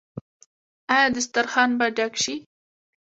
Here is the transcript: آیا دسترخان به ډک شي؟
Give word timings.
آیا 0.93 1.07
دسترخان 1.15 1.69
به 1.79 1.85
ډک 1.97 2.13
شي؟ 2.23 2.35